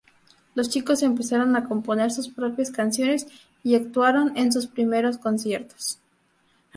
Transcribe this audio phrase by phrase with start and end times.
[0.55, 3.27] Los chicos empezaron a componer sus propias canciones
[3.63, 5.99] y actuaron en sus primeros conciertos.